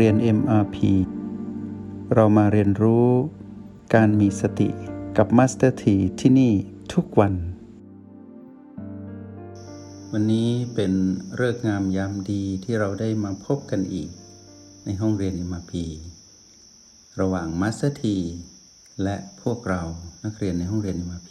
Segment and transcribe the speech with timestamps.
[0.00, 0.76] เรียน MRP
[2.14, 3.08] เรามาเรียนรู้
[3.94, 4.68] การมีสติ
[5.16, 6.52] กับ Master T ที่ที่นี่
[6.94, 7.34] ทุกวัน
[10.12, 10.92] วันนี้เป็น
[11.36, 14.10] เลิกงามยามดีที่เราได้มาพบกันอีก
[14.84, 15.72] ในห้องเรียน MRP
[17.20, 18.04] ระหว่าง Master T
[19.02, 19.82] และพวกเรา
[20.24, 21.30] นักเรียนในห้องเรียน MRP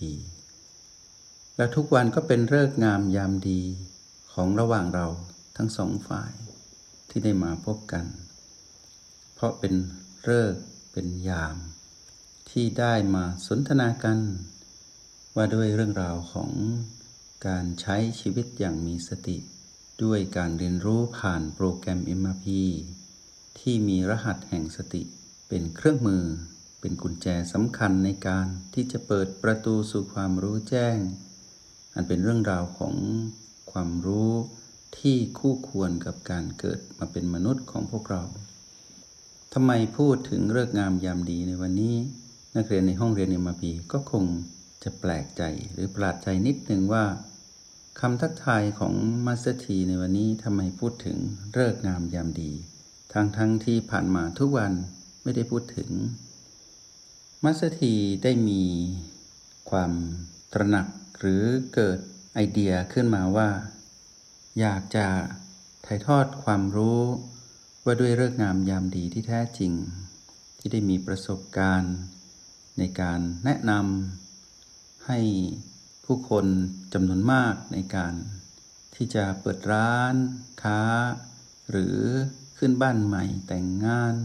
[1.58, 3.62] และทุกวันก็เป็นเลิกงามยามดี
[4.34, 5.08] ของระหว่างเรา
[5.58, 6.32] ทั้งสองฝ่าย
[7.10, 8.06] ที่ได้มาพบกัน
[9.44, 9.74] ราะเป็น
[10.24, 10.56] เลิก
[10.92, 11.58] เป็นยาม
[12.50, 14.20] ที่ได้มาสนทนากัน
[15.36, 16.52] ว่าด้วยเรื่องราวของ
[17.48, 19.38] การใช้ชีวิตอย่างมีสติ
[20.04, 22.46] ด้วยการเรียนรู้ผ่านโปรแกรม MRP
[23.60, 25.02] ที่มีรหัสแห่งสติ
[25.48, 26.24] เป็นเครื่องมือ
[26.80, 30.98] เป็นกุญแจสำคัญในการที่จะเปิดประตูสู่ความรู้แจ้ง
[31.94, 32.96] อันเป็นเรื่องราวของ
[33.72, 34.32] ความรู้
[34.98, 38.24] ที่คู่ควรกับการเกิดมาเป็นมนุษย์ของพวกเรา
[39.54, 41.96] ทำไมพูดถึงฤกษ์งามยามดีในวันนี้
[42.56, 44.24] นักเรียนในห้องเรียน MP ก็คง
[44.84, 47.06] จะแปลกใจหรือประหลาดใจนิดหนึ่งว่า
[48.00, 48.94] คำทักทายของ
[49.26, 51.18] มาสเตอร์ทีในวันนี้ทำไมพูดถึง
[51.54, 52.52] ฤกษ์งามยามดี
[53.14, 54.74] ทั้งทั้งที่ผ่านมาทุกวัน
[55.24, 55.90] ไม่ได้พูดถึง
[57.44, 58.62] มาสเตอร์ทีได้มี
[59.70, 59.92] ความ
[60.54, 60.88] ตระหนัก
[61.20, 62.00] หรือเกิด
[62.34, 63.50] ไอเดียขึ้นมาว่า
[64.60, 65.08] อยากจะ
[65.86, 67.02] ถ่ายทอดความรู้
[67.86, 69.74] ว่าด้วยเรื่องงามยามดีที่แท้จริง
[70.60, 71.96] ที่ได้มีประสบการณ์
[72.78, 75.20] ในการแนะนำให้
[76.06, 76.46] ผู้คน
[76.94, 78.14] จำนวนมากในการ
[78.96, 80.16] ที่จะเปิดร้าน
[80.62, 80.82] ค้า
[81.70, 81.98] หรือ
[82.58, 84.16] ขึ้นบ้านใหม่แต่งงาน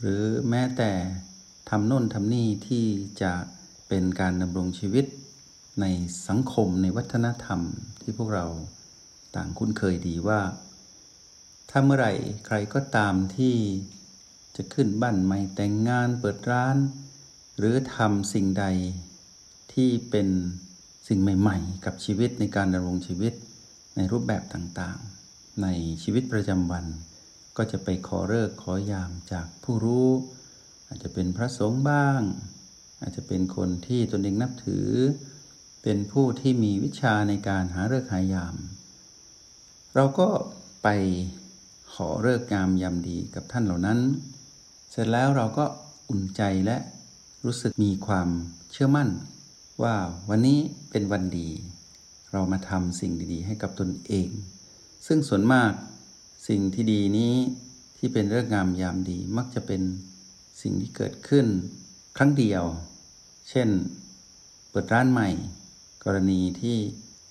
[0.00, 0.92] หรือแม้แต่
[1.70, 2.86] ทำโน่นทำนี่ที่
[3.22, 3.32] จะ
[3.88, 5.06] เป็นการดำรงชีวิต
[5.80, 5.86] ใน
[6.28, 7.60] สังคมในวัฒนธรรม
[8.00, 8.46] ที่พวกเรา
[9.36, 10.40] ต่างคุ้นเคยดีว่า
[11.70, 12.12] ถ้าเมื่อไหร่
[12.46, 13.56] ใครก็ตามที่
[14.56, 16.76] จะขึ้นบ้านใหม่แต่งงานเปิดร้าน
[17.58, 18.64] หรือทำสิ่งใด
[19.72, 20.28] ที่เป็น
[21.08, 23.34] สิ่งใหม่ ๆ กับชีวิตในการดำรงชีวิต
[23.96, 25.66] ในรูปแบบต่างๆ ใน
[26.02, 26.84] ชีวิตประจำวัน
[27.56, 30.10] ก็จะไปขอเลิกขอยามจากผู้รู้
[30.86, 32.20] อาจจะเป็นพระสงฆ์บ้าง
[33.00, 34.88] อาจจะเป็นคนที่ตนเองนับถือ
[35.82, 38.56] เป็นผู้ที่มีวิชาในการหาเลิกหายาม
[39.94, 40.28] เราก็
[40.82, 40.88] ไป
[41.94, 43.98] ขอเลิกงามยามดีกับท่านเหล่านั้น
[44.90, 45.64] เสร็จแล้วเราก็
[46.10, 46.76] อุ่นใจและ
[47.44, 48.28] รู้สึกมีความ
[48.72, 49.08] เชื่อมั่น
[49.82, 49.94] ว่า
[50.28, 50.58] วันนี้
[50.90, 51.48] เป็นวันดี
[52.32, 54.28] เรามาทำสิ่งดีๆ ให้กับตนเอง
[55.06, 55.72] ซึ่งส่วนมาก
[56.48, 57.34] สิ่งที่ดีนี้
[57.98, 59.82] ที่เป็นเรื่องงามยามดีมักจะเป็น
[60.62, 61.46] สิ่งที่เกิดขึ้น
[62.16, 62.62] ครั้งเดียว
[63.50, 63.68] เช่น
[64.70, 65.28] เปิดร้านใหม่
[66.04, 66.76] กรณีที่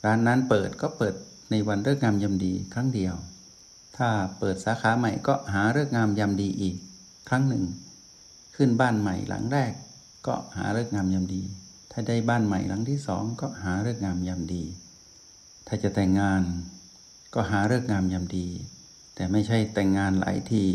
[0.06, 1.16] ร้านนั้นเปิดก็เปิด
[1.52, 3.16] ในวันเลิกงามยามดีครั้งเดียว
[3.98, 4.10] ถ้า
[4.40, 6.76] เปิดสาขาใหม่ก็หาเลิกงามยามดีอีก
[7.30, 7.64] ครั้งหนึ่ง
[8.56, 9.74] ขึ้นบ้านใหม่หลังแรก
[10.28, 11.44] ก็หาเลิกงามยามดี
[11.92, 14.64] ถ้าได้บ้านใหม่หลังที่สองก็หาเลิกงามยามดี
[15.68, 16.42] ถ้าจะแต่งงาน
[17.34, 18.48] ก็หาเลิกงามยามดี
[19.16, 20.66] แต่ไม่ใช่แต่งงานหลายที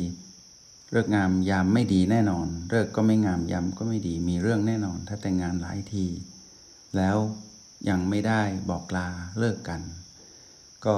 [0.92, 6.06] เลิกงามยามไม่ดีแน่นอนเลิกก็ไม่งามยามก็ไม่ดีมีเรื่องแน่นอน ถ้าแต่งงานหลายที
[6.96, 7.16] แล้ว
[7.88, 9.08] ยังไม่ได้บอกลา
[9.38, 9.82] เลิกกัน
[10.86, 10.96] ก็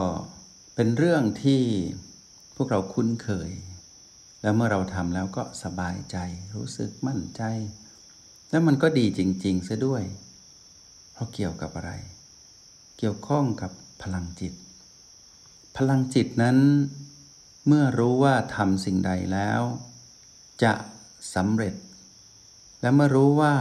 [0.74, 1.62] เป็นเรื่องที่
[2.62, 3.50] วกเราคุ้นเคย
[4.42, 6.16] แล้วเมื่อเราทำแล้วก็สบายใจ
[6.54, 7.42] รู้สึกมั่นใจ
[8.50, 10.02] แล้วมันก็ดีจริงๆซะด้วย
[11.12, 11.92] เพราะเกี่ยวกับอะไร
[12.98, 13.70] เกี่ยวข้องกับ
[14.02, 14.54] พลังจิต
[15.76, 16.58] พลังจิตนั้น
[17.66, 19.60] เมื่อรู้ว่าทำสิ่งใดแล้ว
[20.62, 20.72] จะ
[21.34, 21.74] สำเร็จ
[22.80, 23.54] และเมื่อรู้ว่า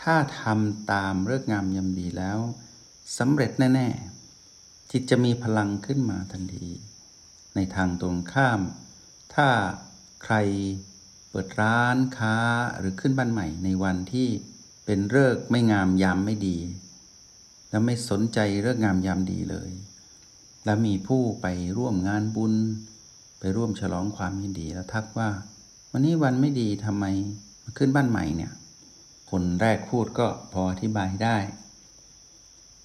[0.00, 2.38] ถ้าทำตามเรื่องงามยำดีแล้ว
[3.18, 3.88] สำเร็จแน่
[4.38, 6.68] ๆ จิตจะมีพลังขึ้นมาทันที
[7.56, 8.60] ในทางตรงข้าม
[9.34, 9.48] ถ้า
[10.24, 10.34] ใคร
[11.30, 12.36] เปิดร้านค้า
[12.78, 14.28] หรือขึ้นบ้านใหม่ในวันที่
[14.84, 16.58] เป็นเลิกไม่งามยามไม่ดี
[17.70, 19.70] แล้วไม่สนใจเลิกงามยามดีเลย
[20.64, 21.46] แล้วมีผู้ไป
[21.76, 22.54] ร่วมงานบุญ
[23.38, 25.28] ไปร่วมฉลองความยินดีแล้วทักว่า
[25.90, 27.04] วันนี้วันไม่ดีทำไม
[27.62, 28.52] มาขึ้นบ้านใหม่เนี่ย
[29.30, 31.36] คนแรกพูดก็พออธิบายได้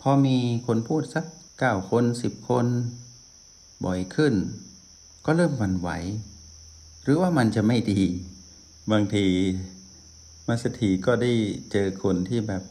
[0.01, 0.37] พอมี
[0.67, 1.25] คนพูดสัก
[1.59, 2.65] เก้าคนสิบคน
[3.85, 4.33] บ่อยขึ้น
[5.25, 5.89] ก็เริ่มวันไหว
[7.03, 8.01] หรือว่ามันจะไม่ดี
[8.91, 9.25] บางที
[10.47, 11.31] มาสถีก็ได้
[11.71, 12.63] เจอคนที่แบบ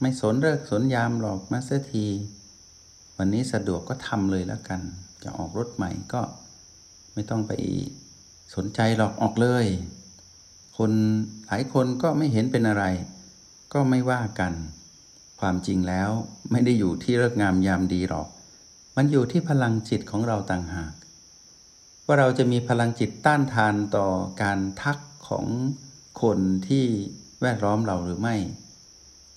[0.00, 2.06] ไม่สนเลิกสนยามหรอกมาสถี
[3.16, 4.80] วันนี้สะดวกก็ทำเลยแล้วกัน
[5.22, 6.22] จะออกรถใหม่ก็
[7.14, 7.52] ไม่ต้องไป
[8.54, 9.66] สนใจหรอกออกเลย
[10.78, 10.92] คน
[11.46, 12.84] หลายคนก็ไม่เห็นเป็นอะไร
[13.72, 14.52] ก็ไม่ว่ากัน
[15.40, 16.10] ความจริงแล้ว
[16.50, 18.28] ไม่ได้อยู่ที่เลิกงามยามดีหรอก
[18.96, 20.92] มันอยู่ที่พลังจิตของเราต่างหาก
[22.06, 24.06] ว่าเราจะมีพลังจิตต้านทานต่อ
[24.42, 24.98] การทัก
[25.28, 25.46] ของ
[26.22, 26.38] คน
[26.68, 26.86] ที่
[27.42, 28.36] แวดล้อมเราหรือไม่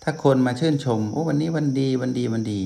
[0.03, 2.61] ถ้าคนมาชื่นชมโอ้วันนี้วันดีวันดีวันดี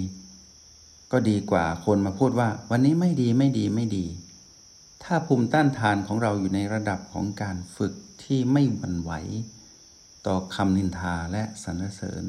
[1.12, 4.06] ก็ดีกว่าคนมาพูดว่า วันนี้ไม่ดีไม่ดีไม่ดี
[5.04, 9.12] ถ้าภูมิต้านทานของเราอยู่ในระดับของการฝึกที่ไม่หวั่นไหว
[10.28, 12.26] ต่อคำนินทาและสรรเสริญ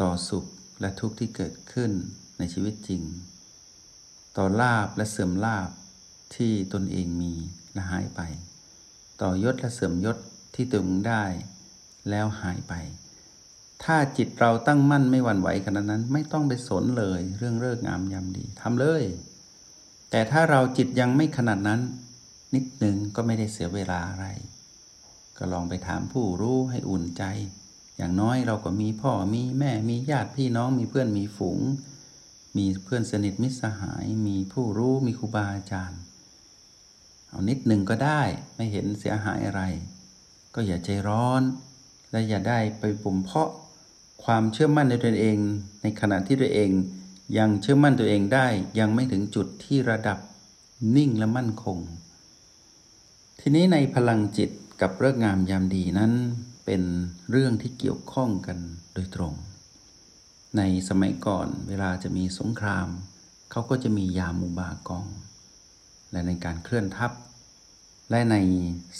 [0.00, 0.44] ต่อสุข
[0.80, 1.90] และทุกข์ที่เกิดขึ้น
[2.38, 3.02] ในชีวิตจริง
[4.36, 5.70] ต่อลาบและเสื่อมลาบ
[6.36, 7.34] ที่ตนเองมี
[7.72, 8.20] และหายไป
[9.20, 10.16] ต่อยศและเสื่อมยศ
[10.54, 11.24] ที่ตนได้
[12.10, 12.74] แล้วหายไป
[13.84, 19.04] ถ้าจิตเราตั้งมั่นไม่หวั่นไหวขนาดนั้น ไม่ต้องไปสนเลยเรื่องเลิกงามยามดีทำเลย
[20.10, 21.80] แต่ถ้าเราจิตยังไม่ขนาดนั้น
[22.54, 24.26] นิดหนึ่งก็ไม่ได้เสียเวลาอะไร
[25.38, 27.24] ก็ลองไปถามผู้รู้ให้อุ่นใจ
[27.96, 31.60] อย่างน้อยเราก็มีพ่อมีแม่มีญาติพี่น้องมีเพื่อนมีฝูง
[32.56, 36.00] มีเพื่อนสนิทมิตรสหาย มีผู้รู้มีครูบาอาจารย์
[37.28, 38.22] เอานิดหนึ่งก็ได้
[38.56, 39.62] ไม่เห็นเสียหายอะไร
[40.54, 41.42] ก็อย่าใจร้อน
[42.10, 43.50] และอย่าได้ไปปุ่มเพาะ
[44.24, 45.38] ความเชื่อมั่นในตัวเอง
[45.82, 46.70] ในขณะที่ตัวเอง
[47.38, 48.46] ยังเชื่อมั่นตัวเองได้
[48.78, 50.18] ยังไม่ถึงจุดที่ระดับ
[50.96, 51.78] นิ่งและมั่นคง
[53.40, 54.50] ทีนี้ในพลังจิต
[54.80, 56.12] กับเรื่องงามยามดีนั้น
[56.64, 56.82] เป็น
[57.30, 58.58] เรื่องที่เกี่ยวข้องกัน
[58.94, 59.34] โดยตรง
[60.56, 62.88] ในสมัยก่อนเวลาจะมีสงคราม
[63.50, 65.06] เขาก็จะมียามูบากอง
[66.12, 67.12] และในการเคลื่อนทัพ
[68.10, 68.36] และใน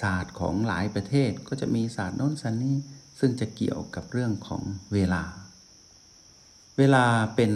[0.01, 2.77] ศาสตร์ของหลายประเทศก็จะมีศาสตร์โน้นศาสตร์นี้
[3.19, 4.63] ซึ่งจะเกี่ยวกับเรื่องของ
[4.93, 5.23] เวลา
[6.79, 7.05] เวลา
[7.37, 7.53] เป็น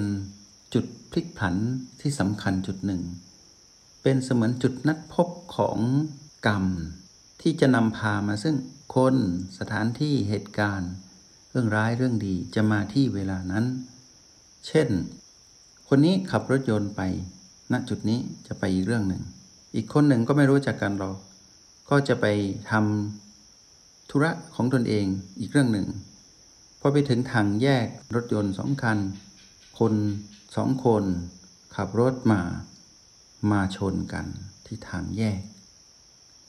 [0.75, 1.55] จุดพลิกผัน
[2.01, 3.03] ที่สำคัญจุดหนึ่ง
[4.03, 5.79] เป็นเสมือนจุดนัดพบของ
[6.47, 6.65] กรรม
[7.43, 8.57] ที่จะนำพามาซึ่ง
[8.95, 9.17] คน
[9.59, 10.93] สถานที่เหตุการณ์
[11.51, 13.65] เรื่องร้ายเรื่องดีจะมาที่เวลานั้น
[14.67, 14.89] เช่น
[15.89, 17.01] คนนี้ขับรถยนต์ไป
[17.73, 19.23] ณจุดนี้จะไปอีกเรื่องหนึ่ง
[19.75, 21.17] อีกคนหนึ่งก็ไม่รู้จักกันหรอก
[21.91, 22.27] ก็จะไป
[22.71, 25.07] ทำธุระของตนเอง
[25.41, 25.89] อีกเรื่องหนึ่ง
[26.81, 28.99] พอไปถึงทางแยกรถยนต์สองคัน
[29.79, 29.95] คน
[30.57, 31.05] สองคน
[31.77, 32.41] ขับรถมา
[33.51, 34.27] มาชนกัน
[34.67, 35.41] ที่ทางแยก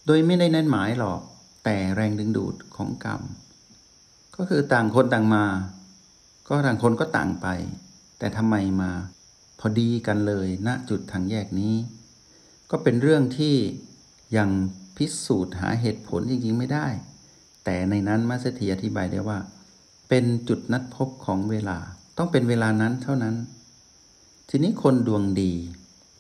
[0.06, 1.22] โดยไม่ได้นัดหมายหรอก
[1.64, 3.22] แต่แรงดึงดูดของกรรม
[4.36, 5.46] ก็คือต่างคนต่างมา
[6.48, 7.48] ก็ต่างคนก็ต่างไป
[8.22, 8.92] แต่ทำไมมา
[9.60, 11.76] พอดีกันเลยณจุดทางแยกนี้
[12.72, 13.56] ก็เป็นเรื่องที่
[14.38, 14.50] ยัง
[14.98, 16.88] พิสูจน์หาเหตุผลจริงๆไม่ได้
[17.66, 19.40] แต่ในนั้นมัสเถีอธิบายได้ว่า
[20.10, 21.78] เป็นจุดนัดพบของเวลา
[22.18, 23.36] ต้องเป็นเวลานั้นเท่านั้น
[24.50, 25.52] ทีนี้คนดวงดี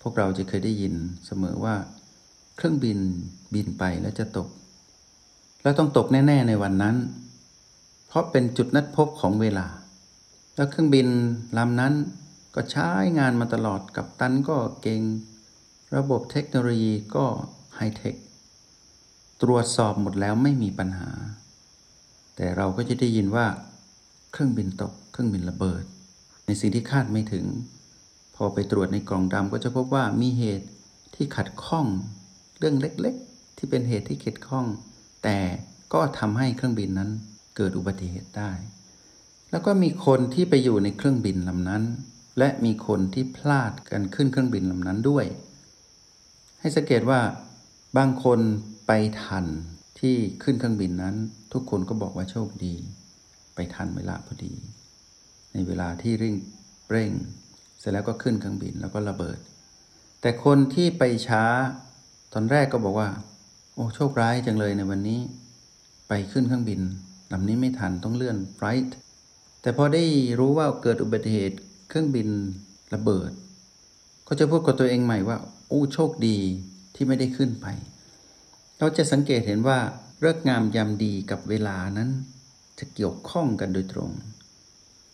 [0.01, 0.93] พวกเราจะเคยได้ยิน
[1.25, 1.75] เสมอว่า
[2.55, 2.99] เครื่องบิน
[3.53, 4.47] บินไปแล้วจะตก
[5.63, 6.95] แล้วต้องตกแน่ ๆ ในวันนั้น
[8.07, 9.67] เพราะเป็นจุดนัดพบของเวลา
[10.55, 11.07] แล้วเครื่องบิน
[11.57, 11.93] ลำนั้น
[12.55, 12.89] ก็ใช้
[13.19, 15.01] งานมาตลอดกับตันก็เก่ง
[15.95, 17.25] ระบบเทคโนโลยีก็
[17.75, 18.15] ไฮเทค
[19.41, 21.11] ตรวจสอบหมดแล้วไม่มีปัญหา
[22.35, 23.45] แต่เราก็จะได้ยินว่า
[24.31, 25.83] เครื่องบินตก เครื่องบินระเบิด
[26.45, 27.45] ในสิ่งที่คาดไม่ถึง
[28.35, 30.67] พอไปตรวจในกล่องดำก็จะพบว่ามีเหตุ
[31.15, 31.87] ที่ขัดข้อง
[32.59, 34.65] เรื่องเล็กๆ ที่เป็นเหตุที่ขัดข้อง
[35.23, 35.37] แต่
[35.93, 37.09] ก็ทำให้เครื่องบินนั้น
[37.55, 38.51] เกิดอุบัติเหตุได้
[39.51, 41.83] แล้วก็มีคนที่ไปอยู่ในเครื่องบินลำนั้น
[42.37, 45.25] และมีคนที่พลาดกันขึ้นเครื่องบินลำนั้นด้วย
[46.59, 47.21] ให้สังเกตว่า
[47.97, 48.39] บางคน
[48.87, 48.91] ไป
[49.23, 49.45] ทัน
[49.99, 51.15] ที่ขึ้นเครื่องบินนั้น
[51.53, 52.75] ทุกคนก็บอกว่าโชคดี
[53.55, 54.53] ไปทันเวลาพอดี
[55.53, 56.35] ในเวลาที่ร่ง
[56.91, 57.11] เร่ง
[57.79, 59.37] เสร็จแล้วก็ขึ้นเครื่องบินแล้วก็ระเบิด
[60.21, 61.43] แต่คนที่ไปช้า
[62.33, 63.09] ตอนแรกก็บอกว่า
[63.73, 65.19] โอ้โชคร้ายจังเลยในวันนี้
[66.09, 66.81] ไปขึ้นเครื่องบิน
[67.33, 68.91] ลำนี้ไม่ทันต้องเลื่อนไฟล์
[69.61, 70.03] แต่พอได้
[70.39, 71.57] รู้ว่าเกิดอุบัติเหตุ
[71.89, 72.27] เครื่องบิน
[72.93, 73.31] ระเบิด
[74.27, 75.37] ก็จะพูดกับตัวเองใหม่ว่า
[75.67, 76.37] โอ้โชคดี
[76.95, 77.67] ที่ไม่ได้ขึ้นไป
[78.79, 79.79] เราจะสังเกตเห็นว่า
[80.19, 82.09] เลิกงามยามดีกับเวลานั้น
[82.79, 84.11] จะเกี่ยวข้องกันโดยตรง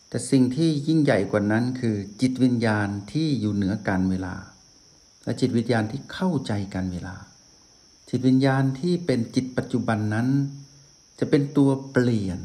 [0.08, 4.34] แต่สิ่งที่ยิ่งใหญ่กว่านั้นคือจิตวิญญาณที่อยู่เหนือการเวลา
[5.24, 7.16] และจิตวิญญาณที่เข้าใจการเวลา
[8.08, 10.28] จิตวิญญาณที่เป็นจิตปัจจุบันนั้น
[11.18, 12.40] จะเป็นตัวเปลี่ยน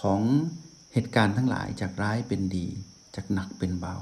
[0.00, 0.20] ของ
[0.92, 2.66] เหตุการณ์ทั้งหลายจากร้ายเป็นดี
[3.14, 3.96] จากหนักเป็นเบา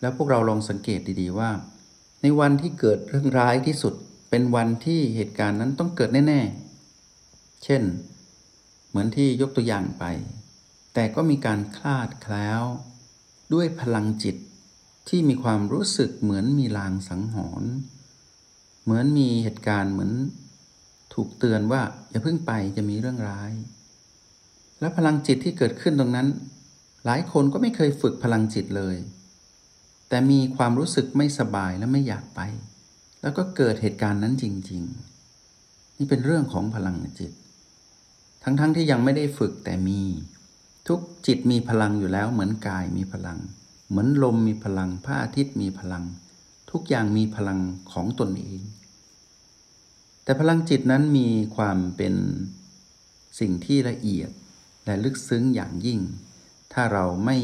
[0.00, 1.50] แล้วพวกเราลองสังเกตดีๆว่า
[2.22, 3.94] ในวันที่เกิดเรื่องร้ายที่สุด
[4.30, 7.82] เป็นวันที่เหตุการณ์นั้นต้องเกิดแน่ๆ เช่น
[8.88, 10.04] เหมือนที่ยกตัวอย่างไป
[10.94, 12.62] แต่ก็มีการคลาดแคล้ว
[13.54, 14.36] ด้วยพลังจิต
[15.08, 17.72] ที่มีความรู้สึกเหมือนมีลางสังหรณ์
[18.84, 20.12] เหมือนมีเหตุการณ์เหมือน
[21.14, 23.52] ถูกเตือนว่าอย่าเพิ่งไปจะมีเรื่องร้าย
[24.80, 26.28] และพลังจิตที่เกิดขึ้นตรงนั้น
[27.04, 28.96] หลายคนก็ไม่เคยฝึกพลังจิตเลย
[30.08, 32.40] แต่มีความรู้สึกไม่สบายและไม่อยากไป
[33.22, 34.82] แล้วก็เกิดเหตุการณ์นั้นจริง
[35.40, 37.32] ๆ นี่เป็นเรื่องของพลังจิต
[38.42, 40.00] ทั้งๆทที่ยังไม่ได้ฝึกแต่มี
[40.88, 43.38] ทุกจิตมีพลังอยู่แล้ว เหมือนกายมีพลัง
[43.88, 46.04] เหมือนลมมีพลังพระอาทิตย์มีพลัง
[46.70, 47.58] ทุกอย่างมีพลัง
[47.92, 48.62] ของตนเอง
[50.24, 52.14] แต่พลังจิตนั้นมีความเป็น
[53.40, 54.30] สิ่งที่ละเอียด
[54.88, 56.00] และลึกซึ้งอย่างยิ่ง
[56.72, 57.36] ถ้าเราไม่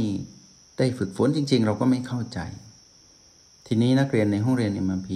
[0.78, 2.38] ได้ฝึกฝนจริง ๆ เราก็ไม่เข้าใจ
[3.66, 5.10] ทีนี้นักเรียนในห้องเรียน MMP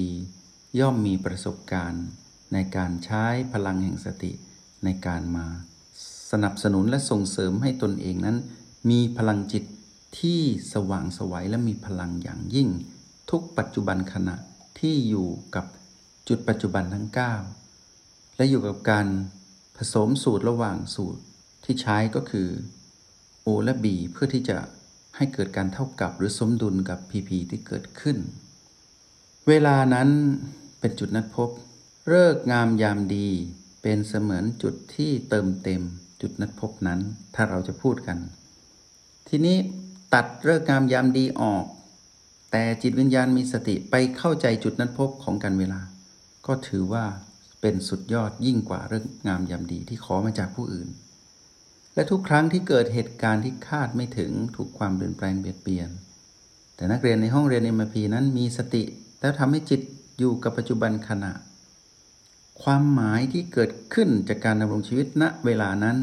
[0.79, 2.07] ย่อมมีประสบการณ์
[2.53, 4.33] ในการใช้พลังแห่งสติ
[4.85, 5.47] ในการมา
[6.31, 8.37] สนับสนุนและส่งเสริมให้ตนเองนั้น
[8.91, 9.65] มีพลังจิต
[10.19, 10.41] ที่
[10.73, 12.69] สว่างสวัยและมีพลังอย่างยิ่ง
[13.31, 14.37] ทุกปัจจุบันขณะ
[14.79, 15.67] ที่อยู่กับ
[16.29, 17.07] จุดปัจจุบันทั้ง
[17.73, 19.07] 9 และอยู่กับการ
[19.77, 21.23] ผสมสูตรระหว่างสูตร
[21.71, 22.49] ที่ใช้ก็คือ
[23.47, 24.59] O และ B เพื่อที่จะ
[25.17, 28.17] ให้เกิดการเท่ากับหรือสมดุลกับ PP ที่เกิดขึ้น
[29.49, 30.09] เวลานั้น
[30.81, 31.51] เป็นจุดนัดพบ
[32.09, 33.29] เลิกงามยามดี
[33.83, 35.83] เป็นเสมือนจุดที่เติมเต็ม
[36.21, 37.01] จุดนัดพบนั้น
[37.35, 38.19] ถ้าเราจะพูดกัน
[39.29, 39.57] ทีนี้
[40.15, 41.65] ตัดเลิกงามยามดีออก
[42.51, 45.81] แต่จิตวิญญาณมีสติไปเข้าใจจุดนัดพบของการเวลา
[46.47, 47.05] ก็ถือว่า
[47.61, 50.89] เป็นสุดยอดยิ่งกว่าเรื่องงามยามดีที่ขอมาจากผู้อื่น
[51.99, 55.91] และทุกครั้งที่เกิดเหตุการณ์ที่คาดไม่ถึงถูกความเปลี่ยนแปลงเบียดเบียน
[56.77, 58.85] แต่นักเรียนในห้องเรียนเอ็มพนั้นมีสติ
[59.21, 59.81] แล้วทำให้จิต
[60.19, 61.33] อยู่กับปัจจุบันขณะ
[62.63, 65.97] ความหมายที่เกิดขึ้นจากการดำรงชีวิตณเวลานั้น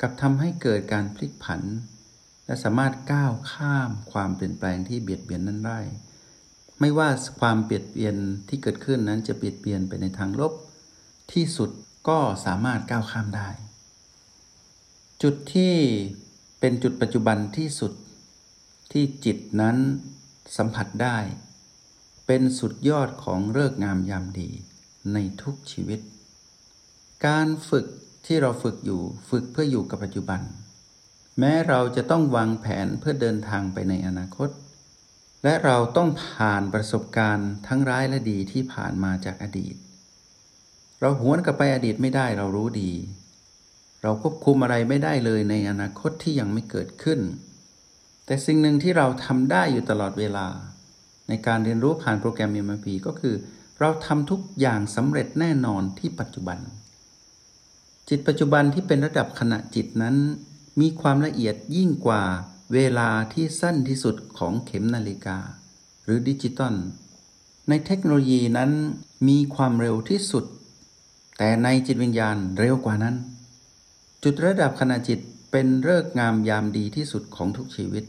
[0.00, 1.62] กับทำให้เกิดการพลิกผัน
[2.46, 5.80] และสามารถก้าวข้ามความเปลี่ยนแปลงที่เบียดเบียนนั้นได้
[6.80, 7.08] ไม่ว่า
[7.40, 8.16] ความเปลี่ยนเปลี่ยน
[8.48, 10.52] ที่เกิดขึ้นนั้นจะเปลี่ยนเปลี่ยนไปในทางลบ
[11.32, 11.70] ที่สุด
[12.08, 13.50] ก็สามารถก้าวข้ามได้
[15.22, 15.74] จุดที่
[16.60, 17.92] เป็นจุดปัจจุบันที่สุด
[18.92, 19.76] ที่จิตนั้น
[20.56, 21.18] สัมผัสได้
[22.26, 24.50] เป็นสุดยอดของเลิกงามยามดี
[25.12, 26.00] ในทุกชีวิต
[27.26, 27.86] การฝึก
[28.26, 30.40] ที่เราฝึกอยู่ฝึกเพื่ออยู่กับปัจจุบัน
[31.38, 34.50] แม้เราจะต้องวางแผนเพื่อเดินทางไปในอนาคต
[35.44, 39.74] และเราต้องผ่านประสบการณ์ทั้งร้ายและดีที่ผ่านมาจากอดีต
[41.00, 42.92] เราหวนกลับไปอดีตไม่ได้เรารู้ดี
[44.02, 47.20] เราควบคุมอะไรไม่ได้เลยในอนาคตที่ยังไม่เกิดขึ้น
[48.26, 50.46] แต่สิ่งหนึ่งที่เราทำได้อยู่ตลอดเวลา
[51.28, 53.34] ในการเรียนรู้ผ่านโปรแกรม MMP ก็คือ
[53.80, 56.58] เราทำทุกอย่างสำเร็จแน่นอนที่ปัจจุบัน
[58.08, 60.16] จิตปัจจุบันที่เป็นระดับขณะจิตนั้น
[60.80, 62.22] มีความละเอียดยิ่งกว่า
[62.74, 65.38] เวลาที่สั้นที่สุดของเข็มนาฬิกา
[66.04, 66.74] หรือดิจิตอล
[67.68, 68.70] ในเทคโนโลยีนั้น
[69.28, 70.44] มีความเร็วที่สุด
[71.38, 73.14] แต่ในจิตวิญญาณเร็วกว่านั้น
[74.24, 75.20] จุดระดับขณะจิต
[75.52, 78.04] เป็นเลิกงามยามดีที่สุดของทุกชีวิต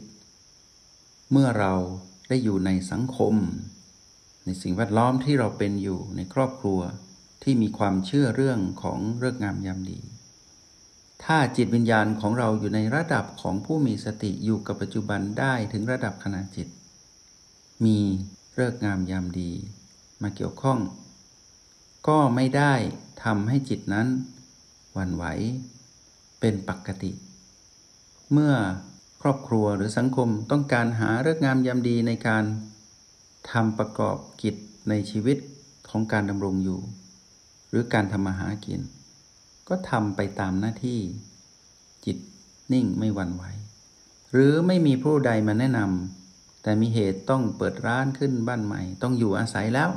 [1.30, 1.74] เมื่อเรา
[2.28, 3.34] ได้อยู่ในสังคม
[4.44, 6.80] ในสิ่งแวดล้อมที่เราเป็นอยู่ในครอบครัว
[7.42, 9.98] ที่มีความเชื่อเรื่องของเลิกงามยามดี
[11.24, 16.68] ถ้าจิตวิญญาณของเราอยู่ในระดับของผู้มีสติอยู่กับปัจจุบันได้ถึงระดับขณะจิต
[17.84, 17.98] มี
[18.54, 19.50] เลิกงามยามดี
[20.22, 20.78] มาเกี่ยวข้อง
[22.08, 22.74] ก็ไม่ได้
[23.24, 24.08] ทำให้จิตนั้น
[24.92, 25.24] หวั่นไหว
[26.46, 27.12] เป็นปกติ
[28.32, 28.54] เมื่อ
[29.22, 32.44] ครอบครัวหรือสังคมต้องการหาเรื่องงามยามดีในการ
[33.50, 34.54] ทำประกอบกิจ
[34.88, 35.38] ในชีวิต
[35.90, 36.80] ของการดำรงอยู่
[37.70, 38.80] หรือการทำมาหากิน
[39.68, 41.00] ก็ทำไปตามหน้าที่
[42.04, 42.16] จิต
[42.72, 43.44] นิ่งไม่หวั่นไหว
[44.32, 49.90] หรือไม่มีผู้ใดมาแนะนำแต่มีเหตุต้องเปิดร้านขึ้นบ้านใหม่ ต้องอยู่อาศัยแล้ว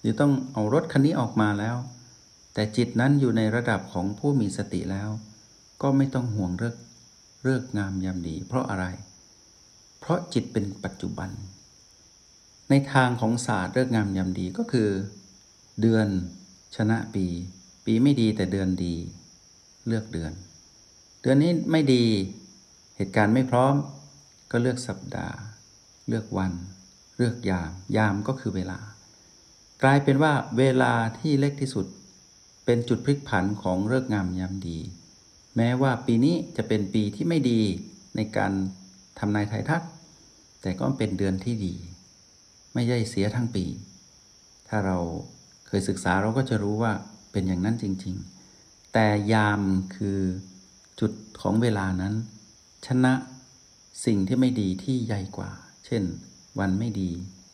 [0.00, 1.76] หรือต้องเอารถคันนี้ออกมาแล้ว
[2.54, 5.10] แต่จิตนั้นอยู่ในระดับของผู้มีสติแล้ว
[5.82, 6.76] ก็ไม่ต้องห่วงเรื่อง
[7.42, 8.84] เรื่องงามยามดี เพราะอะไร
[9.98, 11.30] เพราะจิตเป็นปัจจุบัน
[12.70, 14.88] ในทางของศาสตร์เรื่องงามยามดีก็คือ
[15.80, 16.06] เดือน
[16.76, 17.26] ชนะปี
[17.84, 18.94] ปีไม่ดีแต่เดือนดี
[19.86, 20.32] เลือกเดือน
[21.22, 22.04] เดือนนี้ไม่ดี
[22.96, 23.74] เหตุการณ์ไม่พร้อม
[24.50, 25.36] ก็เลือกสัปดาห์
[26.08, 26.52] เลือกวัน
[27.16, 28.78] เลือกยาม ยามก็คือเวลา
[29.82, 31.86] กลายเป็นว่าเวลาที่เล็กที่สุด
[32.64, 34.78] เป็นจุดพลิกผันของเลิกงามยามดี
[35.56, 37.60] แม้ว่าปีนี้จะเป็นปีที่ไม่ดี
[38.16, 38.52] ในการ
[39.18, 39.82] ทำนายไทยทัก
[40.62, 41.74] แต่ก็เป็นเดือนที่ดี
[42.74, 43.64] ไม่ใช่เสียทั้งปี
[44.68, 44.98] ถ้าเรา
[45.66, 46.92] เคยศึกษาเราก็จะรู้ว่า
[47.32, 48.16] เป็นอย่างนั้นจริง
[48.54, 49.60] ๆ แต่ยาม
[49.94, 50.18] คือ
[51.00, 52.14] จุดของเวลานั้น
[52.86, 53.12] ชนะ
[54.06, 55.50] สิ่งที่ไม่ดีที่ใหญ่กว่า
[55.86, 56.02] เช่น
[56.58, 57.10] วันไม่ดี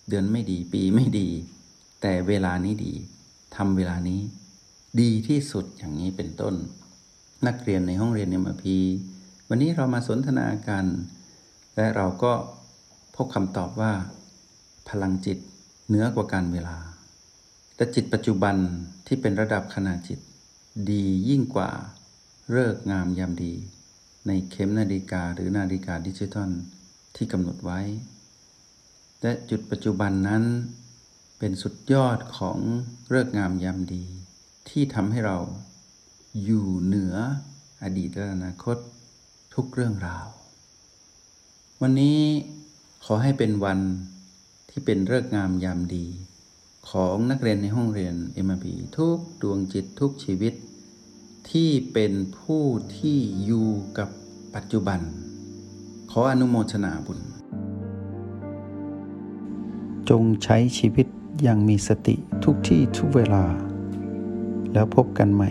[0.08, 1.28] เดือนไม่ดี ปีไม่ดี
[2.02, 2.94] แต่เวลานี้ดี
[3.56, 4.20] ทำเวลานี้
[5.00, 6.54] ดีที่สุดอย่างนี้เป็นต้น
[7.46, 8.78] นักเรียนในห้องเรียนเอ็มพี
[9.48, 10.86] วันนี้เรามาสนทนากัน
[11.76, 12.32] และเราก็
[13.16, 13.92] พบคำตอบว่า
[14.88, 15.38] พลังจิต
[15.88, 16.76] เหนือกว่าการเวลา
[17.76, 18.56] และจิตปัจจุบัน
[19.06, 20.18] ที่เป็นระดับขณะจิต
[20.90, 21.70] ดียิ่งกว่า
[22.52, 23.54] เลิกงามยามดี
[24.26, 26.50] ในเข็มนาฬิกาหรือนาฬิกาดิจิทัล
[27.16, 27.80] ที่กำหนดไว้
[29.22, 30.44] และจุดปัจจุบันนั้น
[31.38, 32.58] เป็นสุดยอดของ
[33.10, 34.04] เลิกงามยามดี
[34.68, 35.38] ที่ทำให้เรา
[36.44, 37.14] อยู่เหนือ
[37.82, 38.76] อดีตและอนาคต
[39.54, 40.26] ทุกเรื่องราว
[41.82, 42.20] วันนี้
[43.04, 43.78] ขอให้เป็นวัน
[44.70, 46.06] ที่เป็นเลิกงามยามดี
[46.90, 48.14] ของนักเรียนในห้องเรียน
[48.46, 48.66] m อ p
[48.96, 50.54] ทุกดวงจิตทุกชีวิต
[51.50, 52.64] ที่เป็นผู้
[52.96, 54.08] ที่อยู่กับ
[54.54, 55.00] ปัจจุบัน
[56.10, 57.20] ขออนุโมทนาบุญ
[60.10, 61.06] จงใช้ชีวิต
[61.42, 63.44] อย่างมีสติทุกที่ทุกเวลา
[64.72, 65.50] แล้วพบกันใหม่